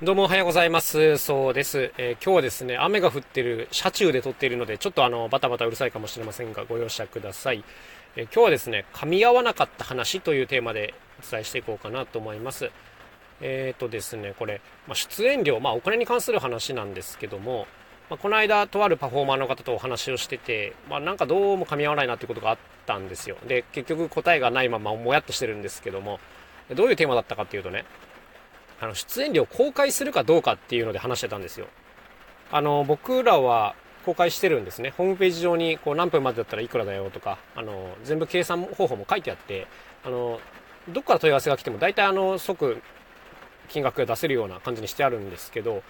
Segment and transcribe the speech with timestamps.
[0.00, 1.18] どうもおはようございます。
[1.18, 1.92] そうです。
[1.98, 7.64] えー、今日はですね、雨が降ってる車中で撮っているので、ちょっとあの、バタバタうるさいかもしれませんが、ご容赦ください。
[8.14, 12.70] えー、今日はですね、噛み合わなかった話というテーマでお伝えしていこうかなと思います。
[13.40, 17.66] えっ、ー、とですね、これ、まあ、出演料、まあ、お金に関する話なんですけども、
[18.08, 23.36] まあ、この間、とあるパフォーマーの方とお話をしてて、まあ、なんかどうも噛み合わないなっていうことがあったんですよ。
[23.48, 26.20] で、結局答えがないままもやっとしてるんですけども、
[26.72, 27.84] どういうテーマだったかっていうとね、
[28.80, 31.66] あの出演料公開するかどうかっていうので話してたんですよ。
[32.50, 34.94] あの僕らは公開してるんですね。
[34.96, 39.66] ホームページ上にこう何分までだったらいくらだよとか、あの全部計算方法も書いてあって、
[40.04, 40.40] あの
[40.88, 42.80] どっから問い合わせが来ても大体あの即
[43.68, 45.82] 金額が出せるような感じにしてあるんですけど、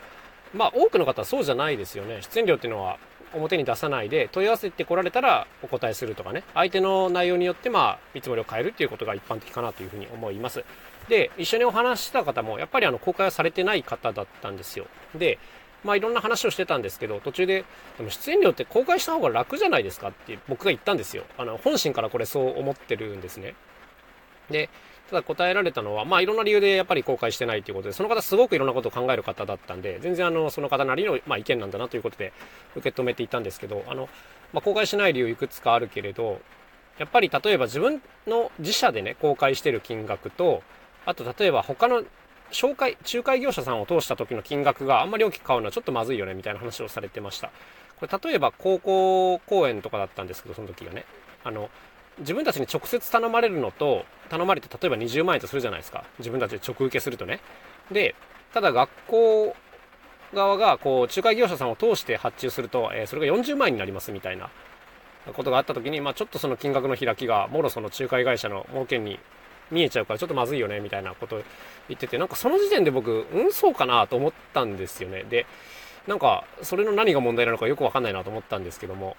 [0.53, 2.23] まあ多くの方はそうじゃないですよね。
[2.23, 2.99] 出演料っていうのは
[3.35, 10.65] 表に出さないで問い合わせてこられたらお答えするとかね相手の内容によってまあ見積もりを変えるっていうことが一般的かなというふうに思います
[11.09, 14.87] で一緒にお話しした方もやっぱりあの公開はされてない方だったんですよ。
[15.15, 15.39] で
[15.85, 17.65] まあいろんな話をしてたんですけど途中で
[18.09, 21.25] 出演料って公開した方が楽じゃないですかって僕が言ったんですよ。
[21.39, 23.55] あの本心からこれそう思ってるんですね。
[24.51, 24.69] で
[25.09, 32.33] ただ答えられたのは、まあいろんな理由でやっぱり公開してないということで、その方すごくいろんなことを考える方だったんで、全然あの、その方なりの、まあ、意見なんだなということで
[32.77, 34.09] 受け止めていたんですけど、あの、
[34.53, 36.41] まあ、公開しない理由いくつかあるけれど、
[36.99, 40.63] やっぱり例えば自分の自社でね、公開してる金額と、
[41.09, 42.03] あと例えば他の
[42.51, 47.51] 紹介、仲介業者さんを通した時の金額があんまり大きく変わるのはちょっとまずいよね、みたいな話をされてました。
[47.99, 51.07] これ例えば高校公演とかだったんですけど、その時がね、
[51.45, 51.71] あの、
[52.19, 56.05] 自分たちに直接頼まれるのと、頼まれて例えば20万円とするじゃないですか。
[56.19, 57.41] 自分たちで直受けするとね。
[57.91, 58.15] で、
[58.53, 59.57] ただ学校
[60.35, 64.51] 側が、こう、仲介業者さんを通して発注すると、えー、それが40万円になりますみたいな
[65.33, 69.19] ことがあった時に、まあちょっとその金額の開きが、もろその仲介会社の儲けに
[69.71, 71.43] 見えちゃうからちょっとまずいよね、みたいなこと
[71.89, 75.25] 言ってて、なんかその時点で僕、うん、そうかなと思ったんですよね。
[75.25, 75.47] で、
[76.07, 79.17] なんか、それの何が問題なのかよくわかんないなと思ったんですけども、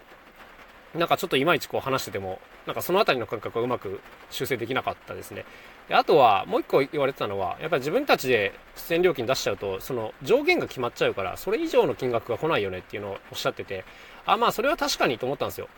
[0.96, 4.02] なんかちょっといまいちこう話してても、なんかそのあたりの感覚はうまく
[4.32, 5.46] 修正できなかったですね。
[5.88, 13.86] であとは、もう一個言われてたのは、やっぱり自分たちで出演料金出しちゃうと、その上限が決まっちゃうから、それ以上の金額が来ないよねっていうのをおっしゃってて、
[14.26, 15.70] あ、まあそれは確かにと思ったんですよ。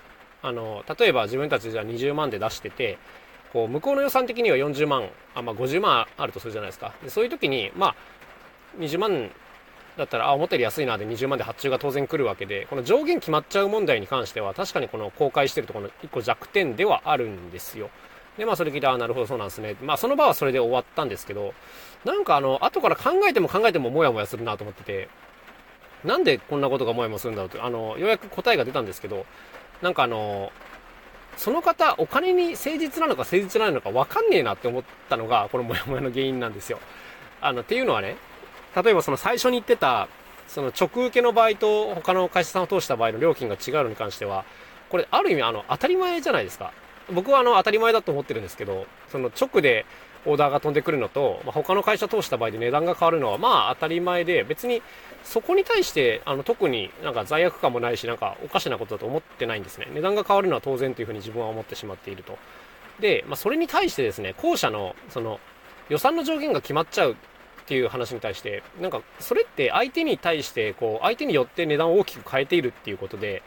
[0.41, 2.97] あの、例えば自分たちじゃあ20万で出してて、
[3.53, 6.93] こう、向こうの予算的には40万、あ、まあ50万あるとするじゃないですか。
[7.03, 7.95] でそういう時に、まあ、
[8.79, 9.29] 20万
[9.97, 17.89] だったら、あ、思ったより安いなで20万で発注が当然来るわけで、この上限決まっちゃう問題に関しては、確かにこの公開してるところの1個弱点ではあるんですよ。
[18.37, 19.75] で、まあそれ聞いて、あ、なるほどそうなんですね。
[19.81, 21.53] まあその場はそれで終わったんですけど、
[22.05, 25.09] なんかあの、後から考えても考えてもモヤモヤするなと思ってて、
[26.05, 29.25] なんでこんなことがモヤモヤするんだろうと、あの、ようやく答えが出たんですけど、
[29.81, 30.51] なんかあの、
[31.37, 36.79] その方、お金に誠実なのか誠実ないのか分かんねえなって思ったのが、このモヤモヤの原因なんですよ。
[37.41, 38.15] あの、っていうのはね、
[38.75, 40.07] 例えばその最初に言ってた、
[40.47, 44.45] その直受けの場合と他の会社さんを通した場合の料金が違うのに関しては、
[44.89, 46.73] これある意味あの当たり前じゃないですか。
[47.11, 49.85] 僕はあの当たり前だと思ってるんですけど、その直で
[50.25, 54.81] オーダーが飛んでくるのと、まあ、他の会社通した場合で値段が変わるのはまあ当たり前で、別に
[55.23, 59.87] そこに対してあの特になんか罪悪感もないし、なんかおかしなことだと思ってないんですね。
[59.93, 62.37] 値段が変わるのは当然というふうに自分は思ってしまっていると。
[62.99, 65.39] で、まあ、それに対してですね、後者のその
[65.89, 67.15] 予算の上限が決まっちゃうっ
[67.65, 73.43] ていう話に対して、なんか、それって相手に対して、こう、相手によって値段を大きく変えているっていうことで、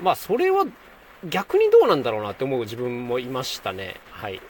[0.00, 0.66] まあ、それは
[1.24, 3.96] 逆にどうなんだろうなって思う自分もいましたね。
[4.10, 4.40] はい。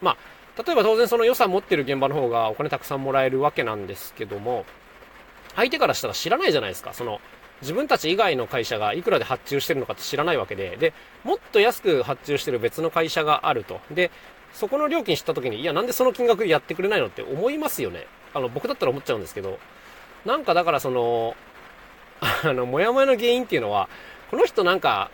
[0.00, 0.16] まあ、
[0.56, 4.64] 例えば当然その予算持ってる現場の方がお金たくさんもらえるわけなんですけども、
[5.56, 6.92] 相手からしたら知らないじゃないですか。
[6.92, 7.20] その、
[7.62, 10.92] 自分たち以外の会社がいくらで発注してるのかって知らないわけで、で、
[11.24, 13.80] もっと安く発注してる別の会社があると。
[13.90, 14.10] で、
[14.52, 18.06] そこの料金知った時に、いや、なんでその金額やってくれないのって思いますよね。
[18.32, 19.58] あの、僕だったら思っちゃうんですけど、
[20.24, 21.36] なんかだからその、
[22.20, 23.88] あの、もやもやの原因っていうのは、
[24.30, 25.10] この人なんか、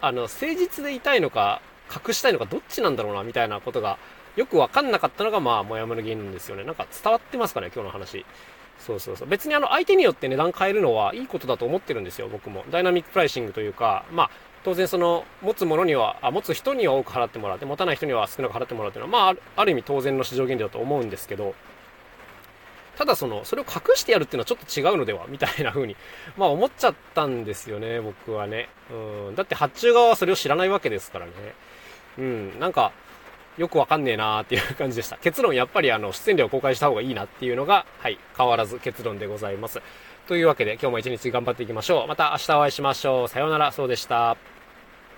[0.00, 1.60] あの、誠実でいたいのか、
[2.06, 3.98] 隠したいのか、どっちなんだろうな、みたいなことが、
[4.38, 6.62] よくわかんなかったのが、まあ、もやもやの原因なんですよね。
[6.62, 8.24] なんか伝わってますかね、今日の話。
[8.78, 9.28] そうそうそう。
[9.28, 12.64] 別にあの、相手によって値段変えるのはいいことだと思ってるんですよ、僕も。
[12.70, 14.30] ダイナミックプライシングというか、まあ、
[14.62, 21.56] 当然その、持つものには、あ、持つ人には多く払ってもらって、持たない人には少なく払ってもらうというのは、まあ、ある意味当然の市場原理だと思うんですけど、
[22.96, 25.96] ただその、それを隠してやるっていうのはちょっと違うのではみたいな風に、
[26.36, 28.68] まあ思っちゃったんですよね、僕はね。
[28.92, 29.34] うん。
[29.34, 31.32] だって発注側はそれを知らないわけですからね。
[32.18, 32.60] うん。
[32.60, 32.92] なんか、
[33.58, 35.16] よくわかんねえなーっていう感じでした。
[35.22, 39.82] 結論やっぱりあの、出演料を公開した方がいいなっていうのが、はい、変わらず結論でございます。
[40.28, 42.06] というわけで今日も一日頑張っていきましょう。
[42.06, 43.28] また明日お会いしましょう。
[43.28, 44.57] さようなら、そうでした。